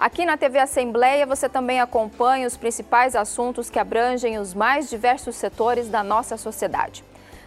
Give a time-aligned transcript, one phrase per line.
[0.00, 5.36] Aqui na TV Assembleia você também acompanha os principais assuntos que abrangem os mais diversos
[5.36, 7.04] setores da nossa sociedade.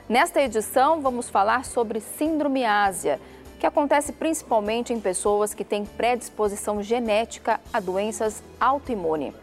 [0.08, 3.20] Nesta edição, vamos falar sobre síndrome ásia,
[3.60, 9.34] que acontece principalmente em pessoas que têm predisposição genética a doenças autoimunes.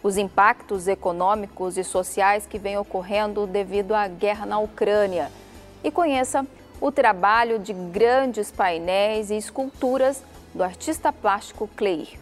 [0.00, 5.32] Os impactos econômicos e sociais que vêm ocorrendo devido à guerra na Ucrânia.
[5.82, 6.46] E conheça
[6.80, 10.22] o trabalho de grandes painéis e esculturas
[10.54, 12.21] do artista plástico Cleir.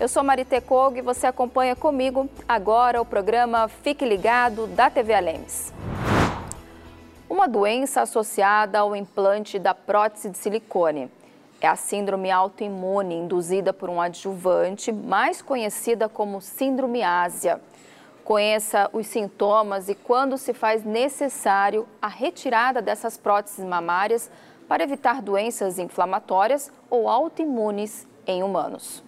[0.00, 5.14] Eu sou Marite Kog e você acompanha comigo agora o programa Fique Ligado da TV
[5.14, 5.72] Alemes.
[7.30, 11.08] Uma doença associada ao implante da prótese de silicone.
[11.60, 17.60] É a síndrome autoimune induzida por um adjuvante, mais conhecida como síndrome ásia.
[18.24, 24.28] Conheça os sintomas e quando se faz necessário a retirada dessas próteses mamárias
[24.66, 29.04] para evitar doenças inflamatórias ou autoimunes em humanos.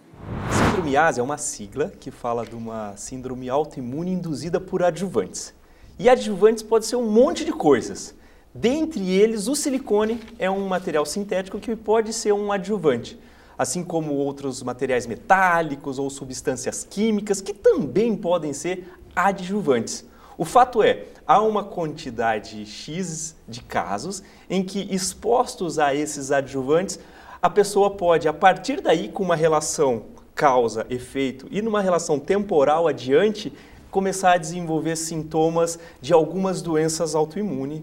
[0.77, 5.55] Síndrome é uma sigla que fala de uma síndrome autoimune induzida por adjuvantes.
[5.99, 8.15] E adjuvantes pode ser um monte de coisas.
[8.55, 13.19] Dentre eles, o silicone é um material sintético que pode ser um adjuvante,
[13.57, 20.05] assim como outros materiais metálicos ou substâncias químicas que também podem ser adjuvantes.
[20.37, 26.99] O fato é, há uma quantidade X de casos em que, expostos a esses adjuvantes,
[27.41, 32.87] a pessoa pode, a partir daí, com uma relação causa, efeito e numa relação temporal
[32.87, 33.53] adiante,
[33.91, 37.83] começar a desenvolver sintomas de algumas doenças autoimunes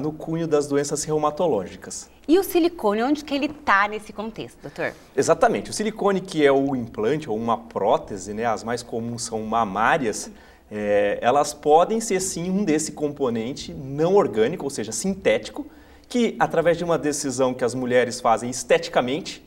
[0.00, 2.10] no cunho das doenças reumatológicas.
[2.26, 4.92] E o silicone, onde que ele está nesse contexto, doutor?
[5.16, 5.70] Exatamente.
[5.70, 10.28] O silicone, que é o implante ou uma prótese, né, as mais comuns são mamárias,
[10.68, 15.64] é, elas podem ser sim um desse componente não orgânico, ou seja, sintético,
[16.08, 19.45] que através de uma decisão que as mulheres fazem esteticamente,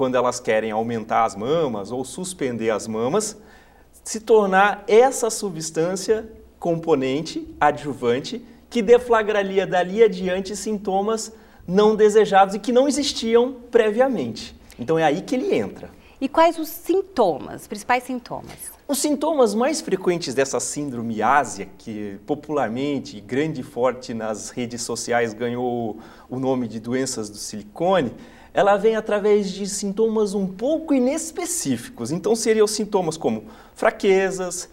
[0.00, 3.36] quando elas querem aumentar as mamas ou suspender as mamas,
[4.02, 6.26] se tornar essa substância
[6.58, 11.30] componente adjuvante que deflagraria dali adiante sintomas
[11.68, 14.58] não desejados e que não existiam previamente.
[14.78, 15.90] Então é aí que ele entra.
[16.18, 18.72] E quais os sintomas, os principais sintomas?
[18.88, 25.34] Os sintomas mais frequentes dessa síndrome ásia, que popularmente, grande e forte nas redes sociais,
[25.34, 25.98] ganhou
[26.30, 28.14] o nome de doenças do silicone,
[28.52, 32.10] ela vem através de sintomas um pouco inespecíficos.
[32.10, 33.44] Então, seriam sintomas como
[33.74, 34.68] fraquezas,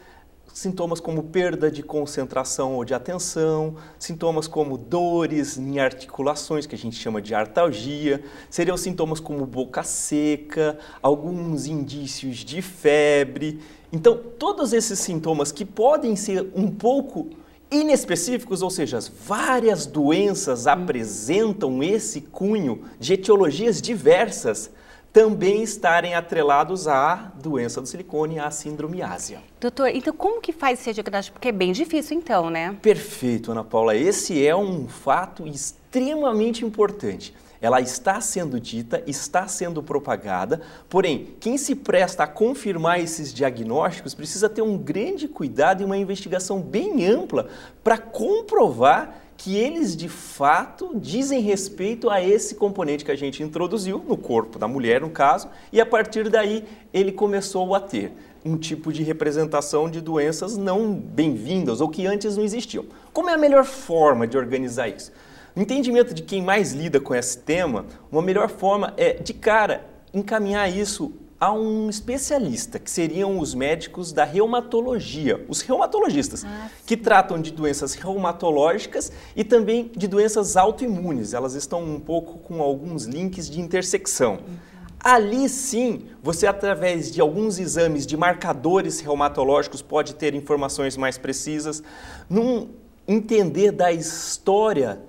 [0.58, 6.78] sintomas como perda de concentração ou de atenção, sintomas como dores em articulações, que a
[6.78, 13.60] gente chama de artalgia, seriam sintomas como boca seca, alguns indícios de febre.
[13.94, 17.30] Então, todos esses sintomas que podem ser um pouco
[17.72, 24.72] inespecíficos, ou seja, várias doenças apresentam esse cunho de etiologias diversas,
[25.12, 29.42] também estarem atrelados à doença do silicone, à síndrome ásia.
[29.60, 31.36] Doutor, então como que faz esse diagnóstico?
[31.36, 32.78] Porque é bem difícil então, né?
[32.82, 33.96] Perfeito, Ana Paula.
[33.96, 41.58] Esse é um fato extremamente importante ela está sendo dita, está sendo propagada, porém, quem
[41.58, 47.06] se presta a confirmar esses diagnósticos precisa ter um grande cuidado e uma investigação bem
[47.06, 47.48] ampla
[47.84, 54.04] para comprovar que eles de fato dizem respeito a esse componente que a gente introduziu
[54.08, 58.12] no corpo da mulher, no caso, e a partir daí ele começou a ter
[58.44, 62.86] um tipo de representação de doenças não bem-vindas ou que antes não existiam.
[63.14, 65.12] Como é a melhor forma de organizar isso?
[65.58, 69.84] No entendimento de quem mais lida com esse tema, uma melhor forma é, de cara,
[70.14, 76.96] encaminhar isso a um especialista, que seriam os médicos da reumatologia, os reumatologistas, ah, que
[76.96, 81.34] tratam de doenças reumatológicas e também de doenças autoimunes.
[81.34, 84.34] Elas estão um pouco com alguns links de intersecção.
[84.34, 84.56] Uhum.
[85.00, 91.82] Ali sim, você através de alguns exames de marcadores reumatológicos pode ter informações mais precisas,
[92.30, 92.70] num
[93.08, 95.02] entender da história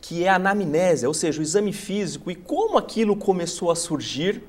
[0.00, 4.42] que é a anamnésia, ou seja, o exame físico e como aquilo começou a surgir,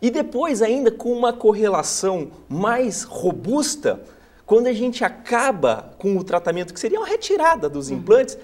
[0.00, 4.02] e depois ainda com uma correlação mais robusta,
[4.44, 7.98] quando a gente acaba com o tratamento que seria uma retirada dos uhum.
[7.98, 8.36] implantes,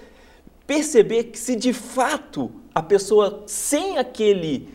[0.66, 4.69] perceber que se de fato a pessoa sem aquele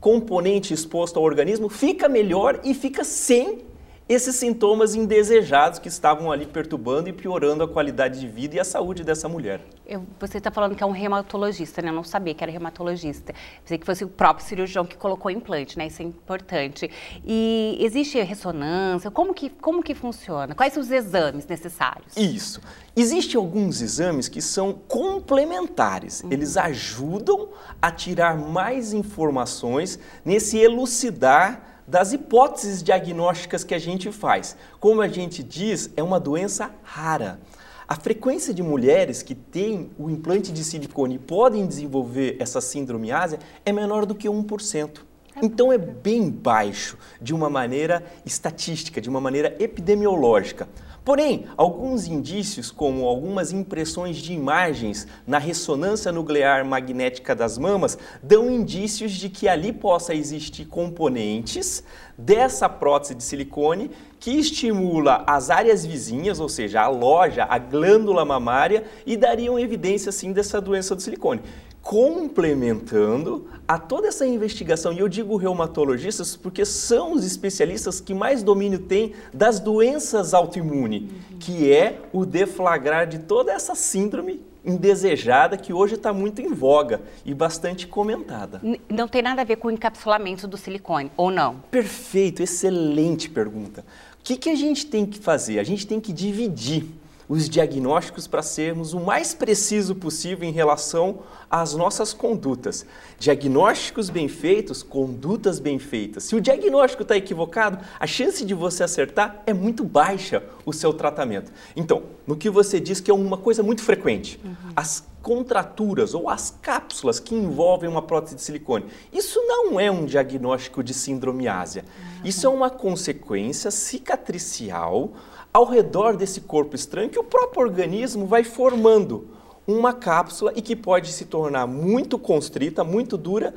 [0.00, 3.60] componente exposto ao organismo fica melhor e fica sem
[4.08, 8.64] esses sintomas indesejados que estavam ali perturbando e piorando a qualidade de vida e a
[8.64, 9.60] saúde dessa mulher.
[9.86, 11.90] Eu, você está falando que é um reumatologista, né?
[11.90, 13.34] Eu não sabia que era reumatologista.
[13.62, 15.86] Pensei que fosse o próprio cirurgião que colocou o implante, né?
[15.86, 16.90] Isso é importante.
[17.24, 19.10] E existe ressonância?
[19.10, 20.54] Como que, como que funciona?
[20.54, 22.16] Quais são os exames necessários?
[22.16, 22.62] Isso.
[22.96, 26.22] Existem alguns exames que são complementares.
[26.22, 26.32] Uhum.
[26.32, 27.50] Eles ajudam
[27.80, 34.54] a tirar mais informações nesse elucidar das hipóteses diagnósticas que a gente faz.
[34.78, 37.40] Como a gente diz, é uma doença rara.
[37.88, 43.10] A frequência de mulheres que têm o implante de silicone e podem desenvolver essa síndrome
[43.10, 45.00] ásia é menor do que 1%.
[45.40, 50.68] Então é bem baixo de uma maneira estatística, de uma maneira epidemiológica.
[51.08, 58.50] Porém, alguns indícios, como algumas impressões de imagens na ressonância nuclear magnética das mamas, dão
[58.50, 61.82] indícios de que ali possa existir componentes
[62.18, 63.90] dessa prótese de silicone
[64.20, 70.12] que estimula as áreas vizinhas, ou seja, a loja, a glândula mamária, e dariam evidência
[70.12, 71.40] sim dessa doença do silicone
[71.88, 78.42] complementando a toda essa investigação, e eu digo reumatologistas porque são os especialistas que mais
[78.42, 81.38] domínio têm das doenças autoimunes, uhum.
[81.40, 87.00] que é o deflagrar de toda essa síndrome indesejada que hoje está muito em voga
[87.24, 88.60] e bastante comentada.
[88.86, 91.54] Não tem nada a ver com o encapsulamento do silicone, ou não?
[91.70, 93.82] Perfeito, excelente pergunta.
[94.20, 95.58] O que, que a gente tem que fazer?
[95.58, 96.84] A gente tem que dividir
[97.28, 101.20] os diagnósticos para sermos o mais preciso possível em relação
[101.50, 102.86] às nossas condutas.
[103.18, 106.24] Diagnósticos bem feitos, condutas bem feitas.
[106.24, 110.92] Se o diagnóstico está equivocado, a chance de você acertar é muito baixa o seu
[110.92, 111.52] tratamento.
[111.76, 114.72] Então, no que você diz que é uma coisa muito frequente, uhum.
[114.74, 118.86] as contraturas ou as cápsulas que envolvem uma prótese de silicone.
[119.12, 121.84] Isso não é um diagnóstico de síndrome ásia.
[121.84, 122.20] Uhum.
[122.24, 125.12] Isso é uma consequência cicatricial
[125.58, 129.26] ao redor desse corpo estranho que o próprio organismo vai formando
[129.66, 133.52] uma cápsula e que pode se tornar muito constrita, muito dura,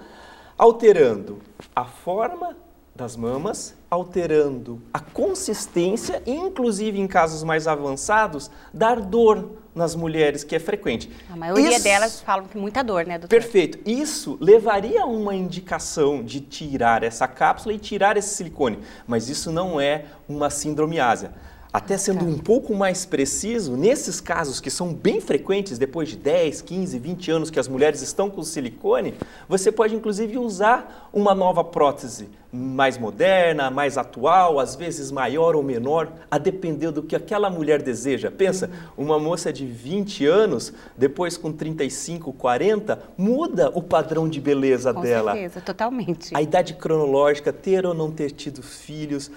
[0.57, 1.37] alterando
[1.75, 2.57] a forma
[2.95, 10.43] das mamas, alterando a consistência e, inclusive em casos mais avançados, dar dor nas mulheres,
[10.43, 11.07] que é frequente.
[11.31, 11.83] A maioria Isso...
[11.83, 13.29] delas falam que muita dor, né, doutor?
[13.29, 13.77] Perfeito.
[13.87, 19.51] Isso levaria a uma indicação de tirar essa cápsula e tirar esse silicone, mas isso
[19.51, 21.31] não é uma síndrome ásia.
[21.73, 26.61] Até sendo um pouco mais preciso, nesses casos que são bem frequentes, depois de 10,
[26.61, 29.13] 15, 20 anos que as mulheres estão com silicone,
[29.47, 35.63] você pode inclusive usar uma nova prótese mais moderna, mais atual, às vezes maior ou
[35.63, 38.29] menor, a depender do que aquela mulher deseja.
[38.29, 44.93] Pensa, uma moça de 20 anos, depois com 35, 40, muda o padrão de beleza
[44.93, 45.31] com dela.
[45.31, 46.35] Com certeza, totalmente.
[46.35, 49.31] A idade cronológica, ter ou não ter tido filhos,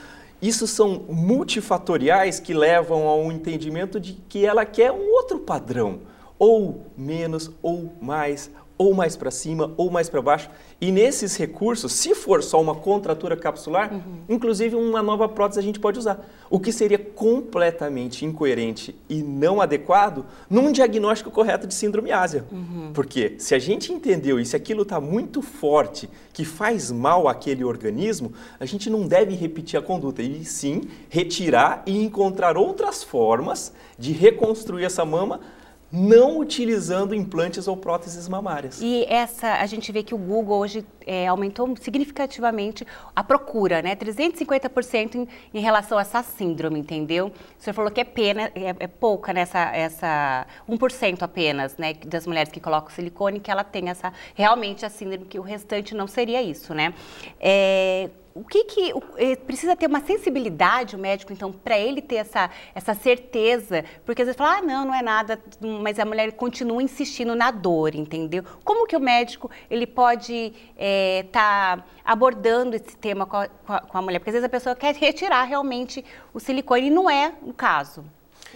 [0.46, 6.00] isso são multifatoriais que levam ao entendimento de que ela quer um outro padrão,
[6.38, 10.50] ou menos, ou mais, ou mais para cima, ou mais para baixo.
[10.84, 14.00] E nesses recursos, se for só uma contratura capsular, uhum.
[14.28, 16.28] inclusive uma nova prótese a gente pode usar.
[16.50, 22.44] O que seria completamente incoerente e não adequado num diagnóstico correto de síndrome ásia.
[22.52, 22.90] Uhum.
[22.92, 27.64] Porque se a gente entendeu e se aquilo está muito forte, que faz mal àquele
[27.64, 33.72] organismo, a gente não deve repetir a conduta, e sim retirar e encontrar outras formas
[33.98, 35.40] de reconstruir essa mama
[35.96, 38.80] não utilizando implantes ou próteses mamárias.
[38.82, 43.94] E essa, a gente vê que o Google hoje é, aumentou significativamente a procura, né?
[43.94, 47.28] 350% em, em, relação a essa síndrome, entendeu?
[47.28, 52.26] O senhor falou que é pena, é, é pouca nessa, essa 1% apenas, né, das
[52.26, 56.08] mulheres que colocam silicone, que ela tem essa, realmente a síndrome, que o restante não
[56.08, 56.92] seria isso, né?
[57.38, 62.16] É, o que que eh, precisa ter uma sensibilidade o médico então para ele ter
[62.16, 63.84] essa essa certeza?
[64.04, 67.50] Porque às vezes fala ah não não é nada mas a mulher continua insistindo na
[67.50, 68.44] dor entendeu?
[68.64, 73.48] Como que o médico ele pode estar eh, é, tá abordando esse tema com a,
[73.80, 74.18] com a mulher?
[74.18, 78.04] Porque às vezes a pessoa quer retirar realmente o silicone e não é o caso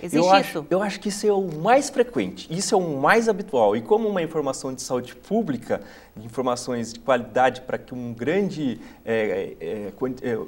[0.02, 0.66] Existe eu acho, isso?
[0.70, 3.76] Eu acho que isso é o mais frequente, isso é o mais habitual.
[3.76, 5.80] E como uma informação de saúde pública,
[6.16, 10.38] informações de qualidade para que um grande é, é, é,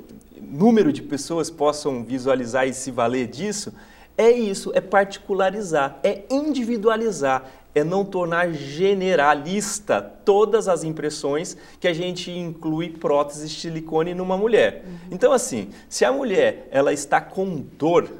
[0.40, 3.72] número de pessoas possam visualizar e se valer disso,
[4.16, 11.92] é isso, é particularizar, é individualizar, é não tornar generalista todas as impressões que a
[11.92, 14.84] gente inclui prótese de silicone numa mulher.
[14.84, 14.98] Uhum.
[15.10, 18.10] Então, assim, se a mulher ela está com dor,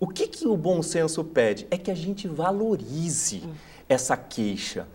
[0.00, 1.66] o que, que o bom senso pede?
[1.70, 3.42] É que a gente valorize
[3.88, 4.86] essa queixa.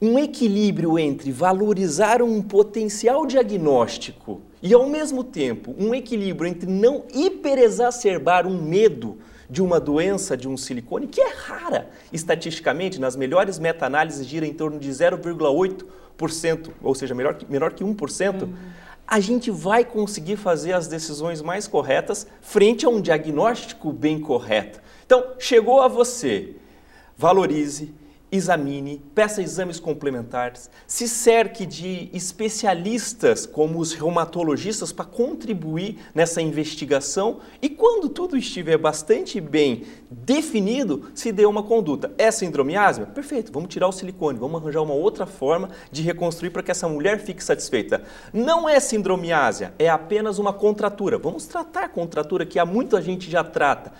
[0.00, 7.04] Um equilíbrio entre valorizar um potencial diagnóstico e, ao mesmo tempo, um equilíbrio entre não
[7.14, 9.18] hiperexacerbar um medo
[9.48, 14.52] de uma doença de um silicone, que é rara estatisticamente, nas melhores meta-análises gira em
[14.52, 18.42] torno de 0,8%, ou seja, menor que, menor que 1%.
[18.42, 18.54] Uhum
[19.12, 24.80] a gente vai conseguir fazer as decisões mais corretas frente a um diagnóstico bem correto.
[25.04, 26.56] Então, chegou a você,
[27.14, 27.92] valorize,
[28.32, 37.40] examine, peça exames complementares, se cerque de especialistas como os reumatologistas para contribuir nessa investigação
[37.60, 42.10] e quando tudo estiver bastante bem definido, se dê uma conduta.
[42.16, 43.04] É síndrome asma?
[43.04, 46.88] Perfeito, vamos tirar o silicone, vamos arranjar uma outra forma de reconstruir para que essa
[46.88, 48.02] mulher fique satisfeita.
[48.32, 51.18] Não é síndrome ásia, é apenas uma contratura.
[51.18, 53.92] Vamos tratar contratura que há muita gente já trata.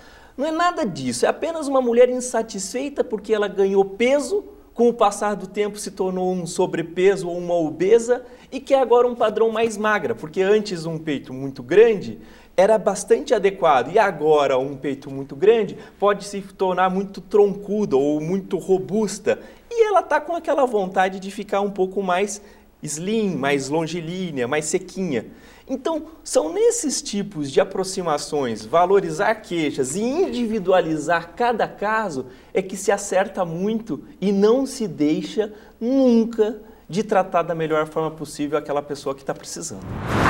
[0.43, 4.45] Não é nada disso, é apenas uma mulher insatisfeita porque ela ganhou peso,
[4.75, 9.07] com o passar do tempo se tornou um sobrepeso ou uma obesa e quer agora
[9.07, 12.19] um padrão mais magra, porque antes um peito muito grande
[12.57, 18.21] era bastante adequado e agora um peito muito grande pode se tornar muito troncudo ou
[18.21, 19.39] muito robusta
[19.71, 22.43] e ela está com aquela vontade de ficar um pouco mais
[22.83, 25.25] slim, mais longilínea, mais sequinha.
[25.73, 32.93] Então, são nesses tipos de aproximações, valorizar queixas e individualizar cada caso, é que se
[32.93, 35.51] acerta muito e não se deixa
[35.81, 39.81] nunca de tratar da melhor forma possível aquela pessoa que está precisando.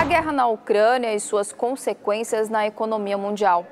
[0.00, 3.66] A guerra na Ucrânia e suas consequências na economia mundial.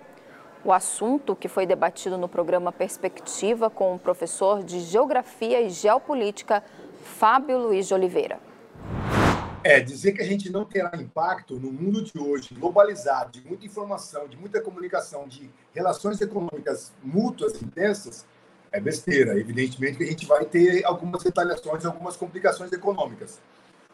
[0.64, 6.64] O assunto que foi debatido no programa Perspectiva com o professor de Geografia e Geopolítica,
[7.04, 8.40] Fábio Luiz de Oliveira.
[9.62, 13.66] É, dizer que a gente não terá impacto no mundo de hoje, globalizado, de muita
[13.66, 18.24] informação, de muita comunicação, de relações econômicas mútuas intensas,
[18.72, 19.38] é besteira.
[19.38, 23.38] Evidentemente que a gente vai ter algumas retaliações, algumas complicações econômicas.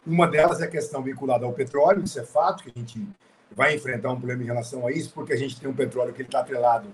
[0.05, 3.05] Uma delas é a questão vinculada ao petróleo, isso é fato, que a gente
[3.51, 6.21] vai enfrentar um problema em relação a isso, porque a gente tem um petróleo que
[6.21, 6.87] está atrelado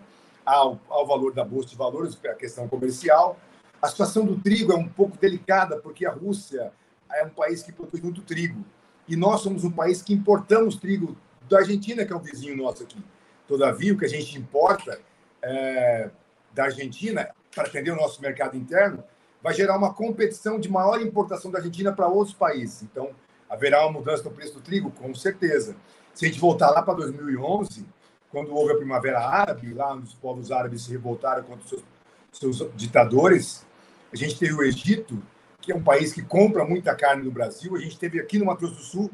[0.44, 3.38] ao, ao valor da Bolsa de Valores, é a questão comercial.
[3.80, 6.72] A situação do trigo é um pouco delicada, porque a Rússia
[7.12, 8.63] é um país que produz muito trigo.
[9.07, 11.17] E nós somos um país que importamos trigo
[11.50, 13.03] da Argentina, que é um vizinho nosso aqui.
[13.48, 15.00] Todavia, o que a gente importa
[15.41, 16.10] é,
[16.53, 19.03] da Argentina, para atender o nosso mercado interno,
[19.41, 22.83] vai gerar uma competição de maior importação da Argentina para outros países.
[22.83, 23.12] Então,
[23.50, 25.75] haverá uma mudança no preço do trigo, com certeza.
[26.13, 27.86] Se a gente voltar lá para 2011,
[28.31, 32.72] quando houve a Primavera Árabe, lá os povos árabes se revoltaram contra os seus, seus
[32.75, 33.65] ditadores,
[34.12, 35.22] a gente teve o Egito,
[35.63, 37.74] que é um país que compra muita carne do Brasil.
[37.75, 39.12] A gente teve aqui no Mato Grosso do Sul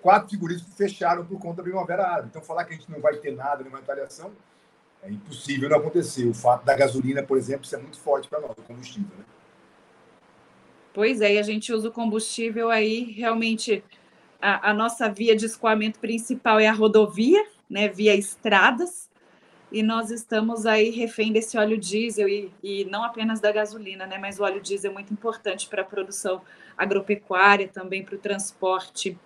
[0.00, 2.28] quatro figuristas que fecharam por conta da Primavera Árabe.
[2.30, 4.32] Então, falar que a gente não vai ter nada, nenhuma retaliação,
[5.02, 6.26] é impossível não acontecer.
[6.26, 9.10] O fato da gasolina, por exemplo, é muito forte para nós, o combustível.
[9.18, 9.24] Né?
[10.94, 13.84] Pois é, e a gente usa o combustível aí, realmente,
[14.40, 19.09] a, a nossa via de escoamento principal é a rodovia, né, via estradas,
[19.72, 24.18] e nós estamos aí refém desse óleo diesel e, e não apenas da gasolina, né?
[24.18, 26.42] Mas o óleo diesel é muito importante para a produção
[26.76, 29.16] agropecuária, também para o transporte.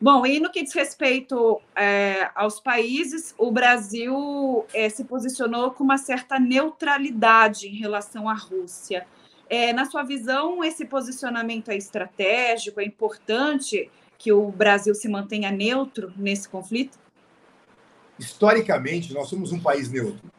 [0.00, 5.84] Bom, e no que diz respeito é, aos países, o Brasil é, se posicionou com
[5.84, 9.06] uma certa neutralidade em relação à Rússia.
[9.48, 12.80] É, na sua visão, esse posicionamento é estratégico?
[12.80, 16.98] É importante que o Brasil se mantenha neutro nesse conflito?
[18.22, 20.30] Historicamente, nós somos um país neutro.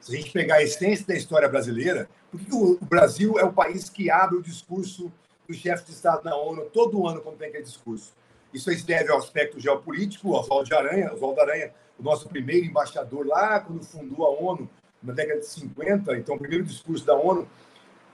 [0.00, 3.52] Se a gente pegar a essência da história brasileira, por que o Brasil é o
[3.52, 5.12] país que abre o discurso
[5.46, 8.12] do chefe de Estado na ONU todo ano quando tem aquele discurso?
[8.52, 12.66] Isso se deve ao aspecto geopolítico, o Oswaldo de Aranha, Oswaldo Aranha, o nosso primeiro
[12.66, 14.68] embaixador lá, quando fundou a ONU,
[15.02, 17.48] na década de 50, então o primeiro discurso da ONU.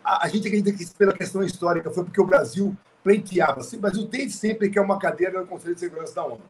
[0.03, 3.61] A, a gente acredita que pela questão histórica foi porque o Brasil pleiteava.
[3.61, 6.41] O Brasil desde sempre que é uma cadeira no Conselho de Segurança da ONU.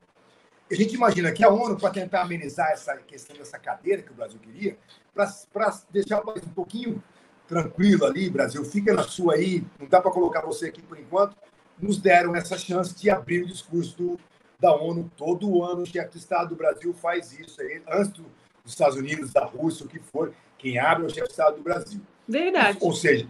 [0.70, 4.14] A gente imagina que a ONU, para tentar amenizar essa questão dessa cadeira que o
[4.14, 4.76] Brasil queria,
[5.14, 7.02] para deixar o país um pouquinho
[7.46, 11.34] tranquilo ali, Brasil, fica na sua aí, não dá para colocar você aqui por enquanto,
[11.80, 14.20] nos deram essa chance de abrir o discurso do,
[14.60, 15.82] da ONU todo ano.
[15.82, 18.24] O chefe de Estado do Brasil faz isso, aí, antes do,
[18.62, 21.56] dos Estados Unidos, da Rússia, o que for, quem abre é o chefe de Estado
[21.56, 22.00] do Brasil.
[22.28, 22.76] Verdade.
[22.82, 23.26] Ou seja,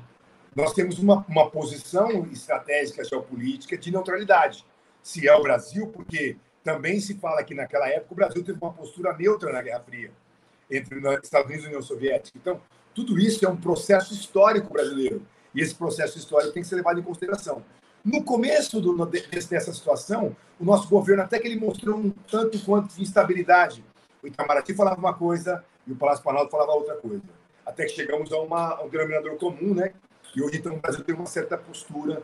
[0.56, 4.64] nós temos uma, uma posição estratégica geopolítica de neutralidade.
[5.00, 8.72] Se é o Brasil, porque também se fala que naquela época o Brasil teve uma
[8.72, 10.10] postura neutra na Guerra Fria
[10.70, 12.38] entre os Estados Unidos e União Soviética.
[12.38, 12.60] Então,
[12.94, 15.22] tudo isso é um processo histórico brasileiro
[15.54, 17.62] e esse processo histórico tem que ser levado em consideração.
[18.04, 22.94] No começo do, dessa situação, o nosso governo até que ele mostrou um tanto quanto
[22.94, 23.84] de instabilidade.
[24.22, 27.22] O Itamaraty falava uma coisa e o Palácio Planalto falava outra coisa.
[27.64, 29.92] Até que chegamos a, uma, a um denominador comum, né?
[30.34, 32.22] E hoje, então, o Brasil tem uma certa postura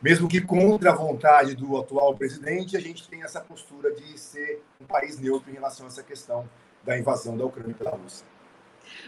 [0.00, 4.62] mesmo que contra a vontade do atual presidente, a gente tem essa postura de ser
[4.80, 6.48] um país neutro em relação a essa questão
[6.84, 8.26] da invasão da Ucrânia pela Rússia.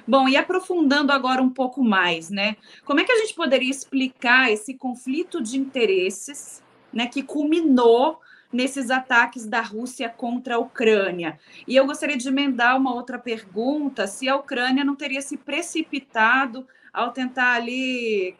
[0.07, 2.57] Bom, e aprofundando agora um pouco mais, né?
[2.85, 8.21] Como é que a gente poderia explicar esse conflito de interesses, né, que culminou
[8.53, 11.39] nesses ataques da Rússia contra a Ucrânia?
[11.67, 16.67] E eu gostaria de emendar uma outra pergunta: se a Ucrânia não teria se precipitado
[16.93, 18.35] ao tentar ali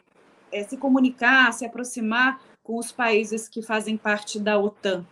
[0.51, 5.05] é, se comunicar, se aproximar com os países que fazem parte da OTAN?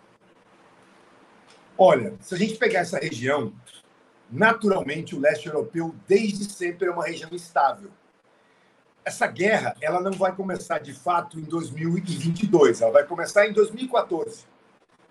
[1.77, 3.53] Olha, se a gente pegar essa região,
[4.31, 7.91] naturalmente o leste europeu desde sempre é uma região estável.
[9.05, 14.45] Essa guerra, ela não vai começar de fato em 2022, ela vai começar em 2014.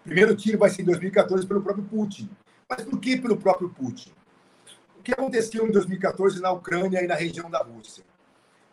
[0.01, 2.29] O primeiro tiro vai ser em 2014 pelo próprio Putin.
[2.69, 4.13] Mas por que pelo próprio Putin?
[4.99, 8.05] O que aconteceu em 2014 na Ucrânia e na região da Rússia?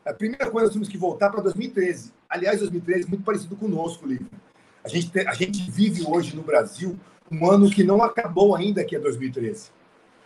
[0.05, 2.11] A primeira coisa, nós temos que voltar para 2013.
[2.29, 4.27] Aliás, 2013 é muito parecido conosco, Lívia.
[4.83, 6.99] A gente, a gente vive hoje no Brasil
[7.31, 9.71] um ano que não acabou ainda, que é 2013.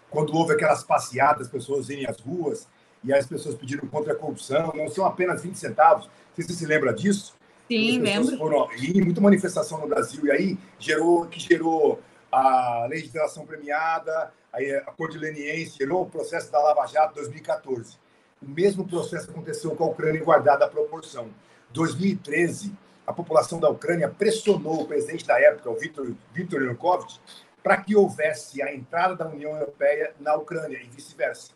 [0.09, 2.67] Quando houve aquelas passeadas, pessoas irem às ruas
[3.03, 6.09] e as pessoas pediram contra a corrupção, não são apenas 20 centavos.
[6.35, 7.35] Você se lembra disso?
[7.67, 8.37] Sim, lembro.
[8.37, 14.73] Foram, e muita manifestação no Brasil, e aí gerou, que gerou a legislação premiada, aí
[14.73, 17.97] a Cordileniense, gerou o processo da Lava Jato 2014.
[18.41, 21.29] O mesmo processo aconteceu com a Ucrânia, guardada a proporção.
[21.71, 22.71] 2013,
[23.05, 27.19] a população da Ucrânia pressionou o presidente da época, o Viktor, Yanukovych,
[27.63, 31.51] para que houvesse a entrada da União Europeia na Ucrânia e vice-versa.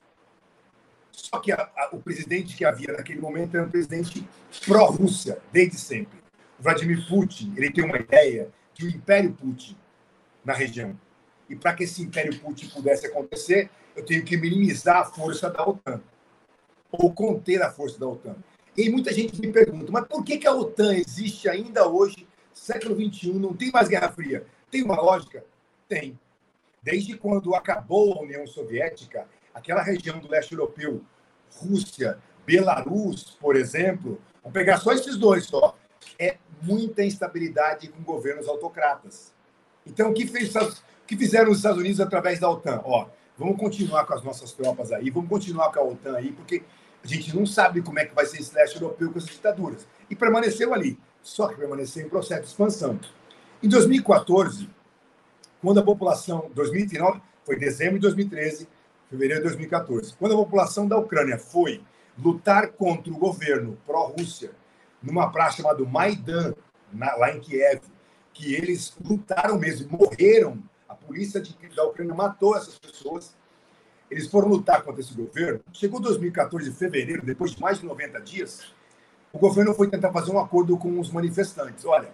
[1.11, 4.27] Só que a, a, o presidente que havia naquele momento era um presidente
[4.65, 6.19] pró-Rússia, desde sempre.
[6.59, 9.77] Vladimir Putin, ele tem uma ideia de um Império Putin
[10.43, 10.97] na região.
[11.49, 15.67] E para que esse Império Putin pudesse acontecer, eu tenho que minimizar a força da
[15.67, 16.01] OTAN
[16.91, 18.35] ou conter a força da OTAN.
[18.75, 23.33] E muita gente me pergunta, mas por que, a OTAN existe ainda hoje, século XXI,
[23.33, 24.45] não tem mais Guerra Fria?
[24.69, 25.43] Tem uma lógica?
[25.87, 26.17] Tem.
[26.81, 31.01] Desde quando acabou a União Soviética, aquela região do leste europeu,
[31.53, 35.75] Rússia, Belarus, por exemplo, vamos pegar só esses dois só,
[36.17, 39.33] é muita instabilidade com governos autocratas.
[39.85, 40.73] Então, o que, fez, o
[41.05, 42.81] que fizeram os Estados Unidos através da OTAN?
[42.85, 43.07] Ó,
[43.37, 46.63] vamos continuar com as nossas tropas aí, vamos continuar com a OTAN aí, porque
[47.03, 49.87] a gente não sabe como é que vai ser esse leste europeu com essas ditaduras.
[50.09, 52.99] E permaneceu ali, só que permaneceu em processo de expansão.
[53.61, 54.69] Em 2014,
[55.61, 58.67] quando a população, 2019, foi dezembro de 2013,
[59.09, 61.83] fevereiro de 2014, quando a população da Ucrânia foi
[62.17, 64.51] lutar contra o governo pró-Rússia
[65.01, 66.53] numa praça chamada Maidan,
[66.93, 67.81] na, lá em Kiev,
[68.33, 73.35] que eles lutaram mesmo, morreram, a polícia de, da Ucrânia matou essas pessoas,
[74.11, 75.61] eles foram lutar contra esse governo.
[75.71, 78.73] Chegou 2014, de fevereiro, depois de mais de 90 dias,
[79.31, 81.85] o governo foi tentar fazer um acordo com os manifestantes.
[81.85, 82.09] Olha,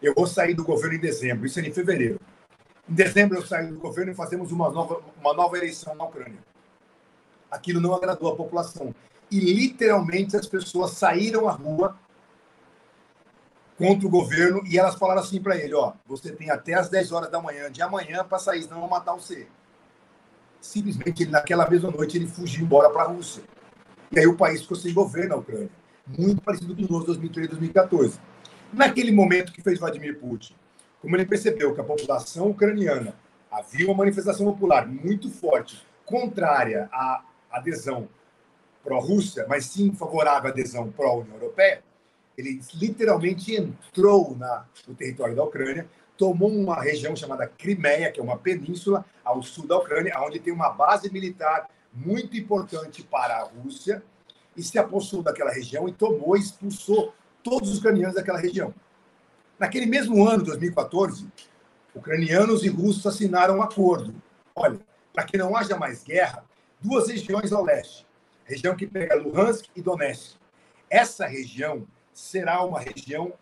[0.00, 2.18] eu vou sair do governo em dezembro, isso é em fevereiro.
[2.88, 6.38] Em dezembro eu saio do governo e fazemos uma nova, uma nova eleição na Ucrânia.
[7.50, 8.94] Aquilo não agradou a população.
[9.30, 11.98] E literalmente as pessoas saíram à rua
[13.76, 17.12] contra o governo e elas falaram assim para ele: ó, você tem até as 10
[17.12, 19.46] horas da manhã de amanhã para sair, senão vão matar você
[20.62, 23.42] simplesmente ele, naquela mesma noite ele fugiu embora para a Rússia.
[24.10, 25.70] E aí o país ficou sem governo na Ucrânia.
[26.06, 28.18] Muito parecido com o nosso 2013 2014.
[28.72, 30.54] Naquele momento que fez Vladimir Putin,
[31.00, 33.14] como ele percebeu que a população ucraniana
[33.50, 38.08] havia uma manifestação popular muito forte, contrária à adesão
[38.82, 41.82] pró-Rússia, mas sim favorável à adesão pró-União Europeia,
[42.36, 45.86] ele literalmente entrou na, no território da Ucrânia,
[46.22, 50.52] tomou uma região chamada Crimeia, que é uma península ao sul da Ucrânia, onde tem
[50.52, 54.00] uma base militar muito importante para a Rússia,
[54.56, 58.72] e se apossou daquela região e tomou e expulsou todos os ucranianos daquela região.
[59.58, 61.26] Naquele mesmo ano, 2014,
[61.92, 64.14] ucranianos e russos assinaram um acordo.
[64.54, 64.78] Olha,
[65.12, 66.44] para que não haja mais guerra,
[66.80, 68.06] duas regiões ao leste,
[68.44, 70.36] região que pega Luhansk e Donetsk.
[70.88, 73.32] Essa região será uma região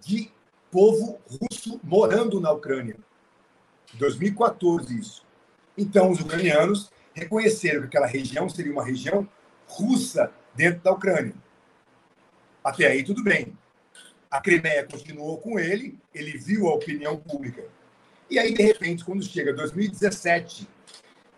[0.00, 0.30] de
[0.70, 2.96] povo russo morando na Ucrânia.
[3.94, 5.26] 2014 isso.
[5.76, 9.28] Então os ucranianos reconheceram que aquela região seria uma região
[9.66, 11.34] russa dentro da Ucrânia.
[12.62, 13.56] Até aí tudo bem.
[14.30, 17.64] A Crimeia continuou com ele, ele viu a opinião pública.
[18.30, 20.68] E aí, de repente, quando chega 2017,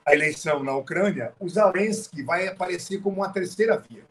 [0.05, 4.03] a eleição na Ucrânia, o Zelensky vai aparecer como uma terceira via.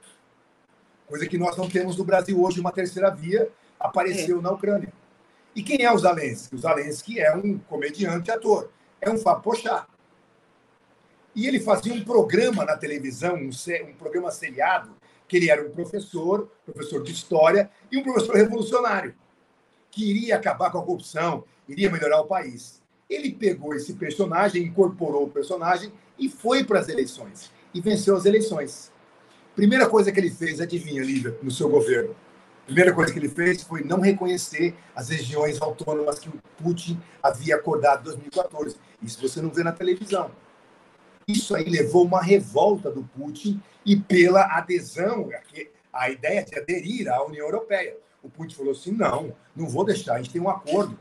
[1.06, 4.42] Coisa que nós não temos no Brasil hoje, uma terceira via apareceu é.
[4.42, 4.94] na Ucrânia.
[5.60, 6.56] E quem é o Zelensky?
[6.56, 9.86] O Zelensky é um comediante ator, é um Fapochá.
[11.36, 14.96] E ele fazia um programa na televisão, um, um programa seriado,
[15.28, 19.14] que ele era um professor, professor de história e um professor revolucionário,
[19.92, 22.82] que iria acabar com a corrupção, iria melhorar o país.
[23.10, 27.52] Ele pegou esse personagem, incorporou o personagem e foi para as eleições.
[27.74, 28.94] E venceu as eleições.
[29.58, 32.16] Primeira coisa que ele fez, adivinha, Lívia, no seu governo?
[32.70, 37.56] Primeira coisa que ele fez foi não reconhecer as regiões autônomas que o Putin havia
[37.56, 38.78] acordado em 2014.
[39.02, 40.30] Isso você não vê na televisão.
[41.28, 45.30] Isso aí levou uma revolta do Putin e pela adesão,
[45.92, 47.98] a ideia de aderir à União Europeia.
[48.22, 50.98] O Putin falou assim: não, não vou deixar, a gente tem um acordo.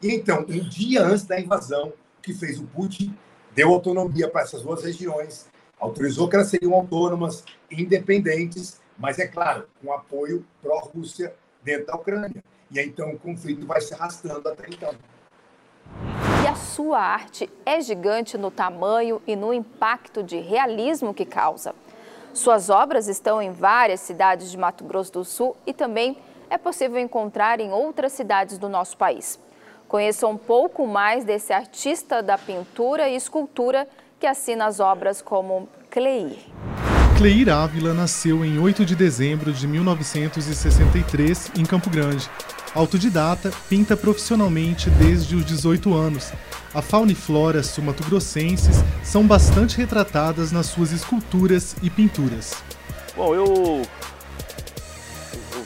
[0.00, 3.16] E então, um dia antes da invasão, o que fez o Putin?
[3.52, 9.66] Deu autonomia para essas duas regiões, autorizou que elas seriam autônomas, independentes, mas é claro,
[9.82, 12.44] com apoio pró-Rússia dentro da Ucrânia.
[12.70, 14.94] E então o conflito vai se arrastando até então.
[16.44, 21.74] E a sua arte é gigante no tamanho e no impacto de realismo que causa.
[22.34, 26.16] Suas obras estão em várias cidades de Mato Grosso do Sul e também
[26.50, 29.40] é possível encontrar em outras cidades do nosso país.
[29.88, 33.88] Conheça um pouco mais desse artista da pintura e escultura
[34.20, 36.38] que assina as obras como Cleir.
[37.20, 42.26] Cleir Ávila nasceu em 8 de dezembro de 1963 em Campo Grande.
[42.74, 46.32] Autodidata, pinta profissionalmente desde os 18 anos.
[46.72, 52.64] A fauna e flora sumatogrossenses são bastante retratadas nas suas esculturas e pinturas.
[53.14, 53.84] Bom, eu, eu,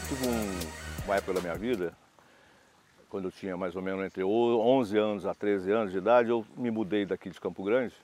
[0.09, 0.59] tive um,
[1.05, 1.93] uma época da minha vida,
[3.09, 6.45] quando eu tinha mais ou menos entre 11 anos a 13 anos de idade, eu
[6.57, 7.95] me mudei daqui de Campo Grande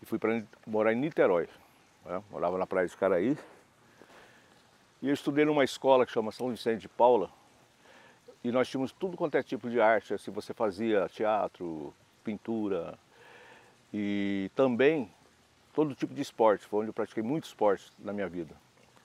[0.00, 1.48] e fui para morar em Niterói.
[2.04, 2.22] Né?
[2.30, 3.36] Morava na praia de Caraí.
[5.02, 7.30] E eu estudei numa escola que chama São Vicente de Paula,
[8.42, 11.92] e nós tínhamos tudo quanto é tipo de arte, assim, você fazia teatro,
[12.24, 12.98] pintura
[13.92, 15.10] e também
[15.74, 18.54] todo tipo de esporte, foi onde eu pratiquei muito esporte na minha vida.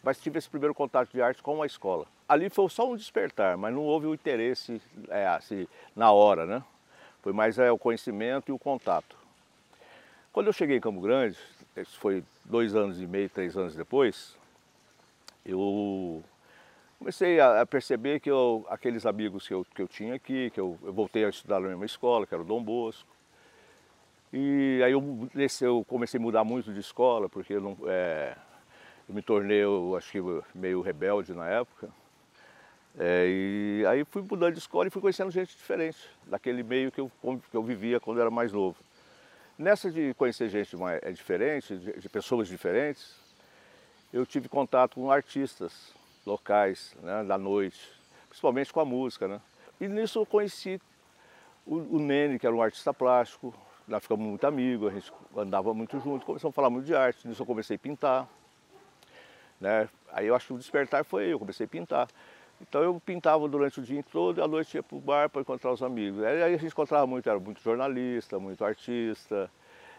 [0.01, 2.05] Mas tive esse primeiro contato de arte com a escola.
[2.29, 6.63] Ali foi só um despertar, mas não houve o interesse é, assim, na hora, né?
[7.21, 9.17] Foi mais é, o conhecimento e o contato.
[10.31, 11.38] Quando eu cheguei em Campo Grande,
[11.82, 14.38] isso foi dois anos e meio, três anos depois,
[15.46, 16.24] eu
[16.98, 20.78] comecei a, perceber que eu, aqueles amigos que eu, que eu tinha aqui, que eu,
[20.84, 23.16] eu voltei a estudar na mesma escola, que era o Dom Bosco,
[24.34, 25.30] e aí eu,
[25.62, 28.36] eu comecei a mudar muito de escola, porque eu, não, é,
[29.08, 30.20] eu me tornei, eu, acho que
[30.54, 31.90] meio rebelde na época.
[32.98, 37.00] É, e aí fui mudando de escola e fui conhecendo gente diferente, daquele meio que
[37.00, 37.12] eu,
[37.50, 38.78] que eu vivia quando era mais novo.
[39.58, 43.15] Nessa de conhecer gente é diferente, de pessoas diferentes,
[44.12, 45.94] eu tive contato com artistas,
[46.26, 47.80] locais né, da noite,
[48.28, 49.30] principalmente com a música.
[49.30, 49.39] Né?
[49.80, 50.82] E nisso eu conheci
[51.65, 53.56] o, o Nene, que era um artista plástico,
[53.88, 57.26] nós ficamos muito amigos, a gente andava muito junto, começamos a falar muito de arte,
[57.26, 58.28] nisso eu comecei a pintar.
[59.62, 59.88] Né?
[60.12, 62.10] Aí eu acho que o despertar foi eu, comecei a pintar.
[62.62, 65.41] Então eu pintava durante o dia todo e à noite ia para o bar para
[65.41, 66.24] encontrar os amigos.
[66.24, 69.50] Aí a gente encontrava muito, era muito jornalista, muito artista,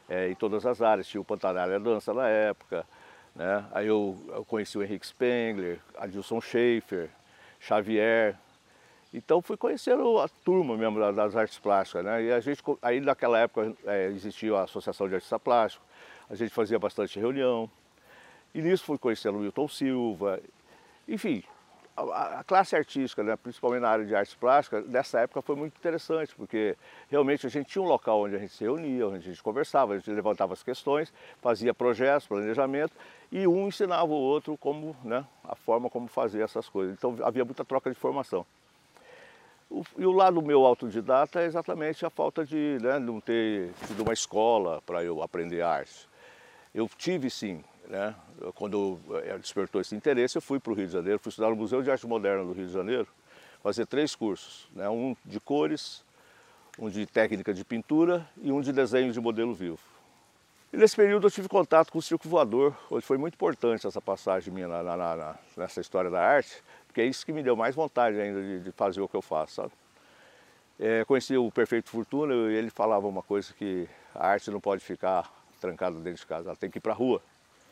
[0.08, 1.06] é, em todas as áreas.
[1.06, 2.86] Tinha o Pantanalha Dança na época,
[3.34, 3.64] né?
[3.72, 7.10] Aí eu, eu conheci o Henrique Spengler, Adilson Schaefer,
[7.60, 8.36] Xavier.
[9.12, 12.04] Então fui conhecendo a turma mesmo das artes plásticas.
[12.04, 12.24] Né?
[12.24, 15.84] E a gente, aí naquela época é, existia a Associação de Artista Plástico,
[16.28, 17.70] a gente fazia bastante reunião.
[18.54, 20.40] E nisso fui conhecendo o Milton Silva.
[21.06, 21.42] Enfim,
[21.96, 26.34] a, classe artística, né, principalmente na área de artes plásticas, nessa época foi muito interessante,
[26.36, 26.76] porque
[27.10, 29.94] realmente a gente tinha um local onde a gente se reunia, onde a gente conversava,
[29.94, 32.92] a gente levantava as questões, fazia projetos, planejamento,
[33.32, 36.94] e um ensinava o outro como, né, a forma como fazer essas coisas.
[36.94, 38.44] Então havia muita troca de informação.
[39.70, 44.02] O, e o lado meu autodidata é exatamente a falta de né, não ter tido
[44.02, 46.08] uma escola para eu aprender arte.
[46.72, 48.14] Eu tive sim, né?
[48.54, 51.56] Quando eh, despertou esse interesse, eu fui para o Rio de Janeiro, fui estudar no
[51.56, 53.08] Museu de Arte Moderna do Rio de Janeiro,
[53.62, 54.88] fazer três cursos, né?
[54.88, 56.04] um de cores,
[56.78, 59.78] um de técnica de pintura e um de desenho de modelo vivo.
[60.72, 64.00] E nesse período eu tive contato com o circo voador, onde foi muito importante essa
[64.00, 67.56] passagem minha na, na, na, nessa história da arte, porque é isso que me deu
[67.56, 69.72] mais vontade ainda de, de fazer o que eu faço, sabe?
[70.78, 74.84] É, conheci o Perfeito Fortuna e ele falava uma coisa que a arte não pode
[74.84, 77.22] ficar trancada dentro de casa, ela tem que ir para a rua.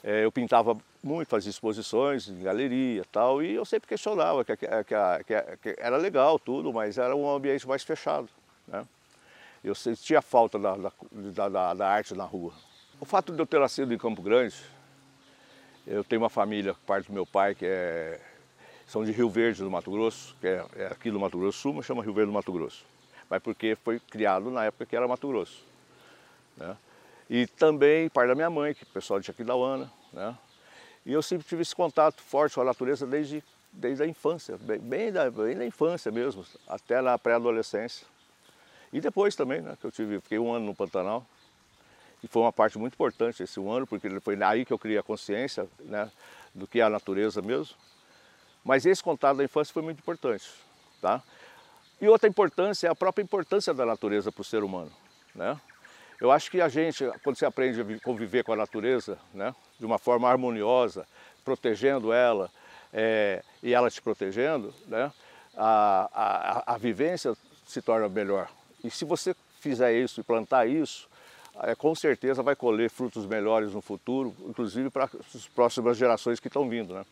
[0.07, 4.67] É, eu pintava muito, fazia exposições em galeria tal, e eu sempre questionava que, que,
[4.67, 8.29] que, que, era legal tudo, mas era um ambiente mais fechado.
[8.69, 8.87] Né?
[9.65, 12.53] Eu sentia falta da, da, da, da, arte na rua.
[13.01, 14.55] O fato de eu ter nascido em Campo Grande,
[15.87, 18.21] eu tenho uma família, parte do meu pai, que é,
[18.87, 21.73] são de Rio Verde, do Mato Grosso, que é, é aqui do Mato Grosso Sul,
[21.73, 22.85] mas chama Rio Verde do Mato Grosso.
[23.31, 25.65] Mas porque foi criado na época que era Mato Grosso.
[26.59, 26.77] Né?
[27.35, 30.39] E também pai da minha mãe, que é pessoal de Aquidauana, né?
[31.05, 33.43] E eu sempre tive esse contato forte com a natureza desde,
[33.73, 38.07] desde a infância, bem, bem, da, bem da infância mesmo, até na pré-adolescência.
[38.93, 41.27] E depois também, né, que eu tive, fiquei um ano no Pantanal.
[42.23, 44.99] E foi uma parte muito importante esse um ano, porque foi aí que eu criei
[44.99, 46.09] a consciência né,
[46.55, 47.75] do que é a natureza mesmo.
[48.65, 50.49] Mas esse contato da infância foi muito importante.
[51.03, 51.21] Tá?
[52.01, 54.93] E outra importância é a própria importância da natureza para o ser humano.
[55.35, 55.61] Né?
[56.21, 59.85] Eu acho que a gente, quando você aprende a conviver com a natureza, né, de
[59.85, 61.07] uma forma harmoniosa,
[61.45, 62.51] protegendo ela
[62.93, 65.13] é, e ela te protegendo, né,
[65.57, 66.11] a,
[66.67, 67.35] a, a vivência
[67.67, 68.49] se torna melhor.
[68.83, 71.09] E se você fizer isso e plantar isso,
[71.63, 76.49] é, com certeza vai colher frutos melhores no futuro, inclusive para as próximas gerações que
[76.49, 76.95] estão vindo.
[76.95, 77.05] Né?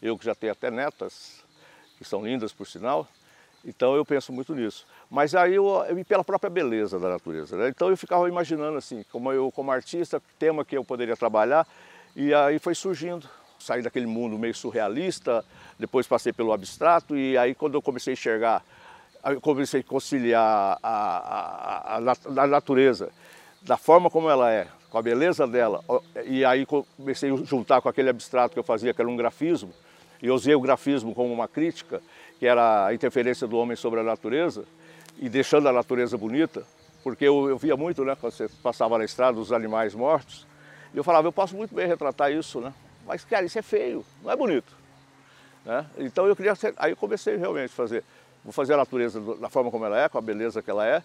[0.00, 1.44] Eu que já tenho até netas,
[1.98, 3.08] que são lindas por sinal,
[3.66, 4.86] então eu penso muito nisso.
[5.10, 7.56] Mas aí eu, eu pela própria beleza da natureza.
[7.56, 7.68] Né?
[7.68, 11.66] Então eu ficava imaginando assim, como eu como artista, tema que eu poderia trabalhar,
[12.14, 13.28] e aí foi surgindo.
[13.58, 15.44] Saí daquele mundo meio surrealista,
[15.78, 18.64] depois passei pelo abstrato, e aí quando eu comecei a enxergar,
[19.24, 23.10] eu comecei a conciliar a, a, a, a natureza
[23.62, 25.82] da forma como ela é, com a beleza dela,
[26.24, 29.72] e aí comecei a juntar com aquele abstrato que eu fazia, que era um grafismo,
[30.22, 32.00] e usei o grafismo como uma crítica,
[32.38, 34.64] que era a interferência do homem sobre a natureza,
[35.18, 36.62] e deixando a natureza bonita,
[37.02, 40.46] porque eu, eu via muito, né, quando você passava na estrada, os animais mortos,
[40.92, 42.72] e eu falava, eu posso muito bem retratar isso, né,
[43.06, 44.76] mas, cara, isso é feio, não é bonito.
[45.64, 45.84] Né?
[45.98, 48.04] Então eu queria, aí eu comecei realmente a fazer,
[48.44, 51.02] vou fazer a natureza da forma como ela é, com a beleza que ela é,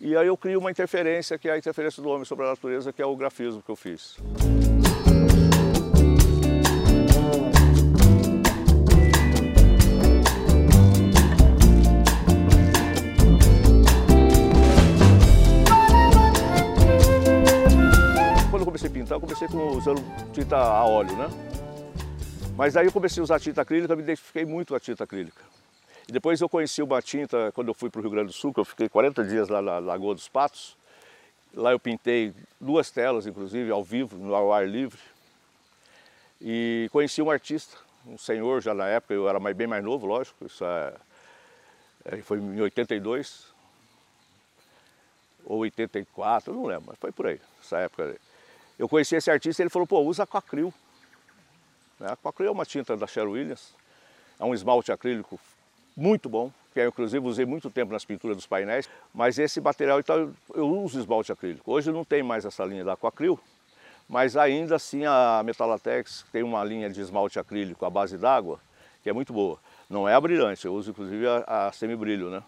[0.00, 2.92] e aí eu crio uma interferência, que é a interferência do homem sobre a natureza,
[2.92, 4.16] que é o grafismo que eu fiz.
[20.48, 21.28] Tinta a óleo, né?
[22.56, 25.42] Mas aí eu comecei a usar tinta acrílica, me identifiquei muito com a tinta acrílica.
[26.08, 28.54] E depois eu conheci uma tinta, quando eu fui para o Rio Grande do Sul,
[28.54, 30.74] que eu fiquei 40 dias lá na Lagoa dos Patos.
[31.52, 34.98] Lá eu pintei duas telas, inclusive, ao vivo, no ar livre.
[36.40, 40.46] E conheci um artista, um senhor já na época, eu era bem mais novo, lógico,
[40.46, 40.94] isso é,
[42.06, 43.52] é foi em 82
[45.44, 48.16] ou 84, eu não lembro, mas foi por aí, essa época.
[48.78, 50.72] Eu conheci esse artista e ele falou, pô, usa aquacril.
[51.98, 53.74] Né, aquacril é uma tinta da Sherwin Williams,
[54.38, 55.38] é um esmalte acrílico
[55.96, 59.98] muito bom, que eu inclusive usei muito tempo nas pinturas dos painéis, mas esse material,
[59.98, 61.72] então eu uso esmalte acrílico.
[61.72, 63.38] Hoje não tem mais essa linha da Aquacril,
[64.08, 68.60] mas ainda assim a Metalatex tem uma linha de esmalte acrílico à base d'água,
[69.02, 69.58] que é muito boa.
[69.90, 72.42] Não é a brilhante, eu uso inclusive a, a semibrilho, né?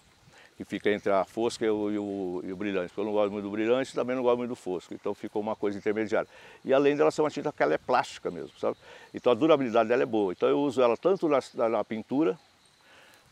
[0.60, 2.88] Que fica entre a fosca e o, e, o, e o, brilhante.
[2.88, 4.92] Porque eu não gosto muito do brilhante também não gosto muito do fosco.
[4.92, 6.28] Então ficou uma coisa intermediária.
[6.62, 8.76] E além dela ser uma tinta que ela é plástica mesmo, sabe?
[9.14, 10.34] Então a durabilidade dela é boa.
[10.34, 12.38] Então eu uso ela tanto na, na pintura,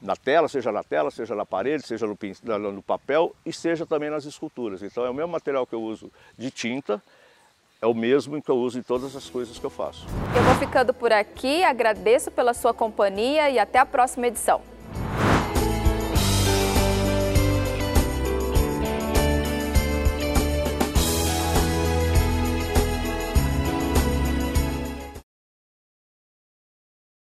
[0.00, 4.08] na tela, seja na tela, seja na parede, seja no, no, papel e seja também
[4.08, 4.82] nas esculturas.
[4.82, 7.02] Então é o mesmo material que eu uso de tinta,
[7.82, 10.06] é o mesmo que eu uso em todas as coisas que eu faço.
[10.34, 14.62] Eu vou ficando por aqui, agradeço pela sua companhia e até a próxima edição.